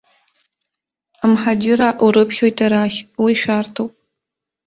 [1.23, 3.91] Амҳаџьыраа урыԥхьоит арахь, уи шәарҭоуп!